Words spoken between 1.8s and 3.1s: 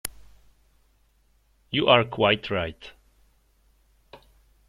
are quite right.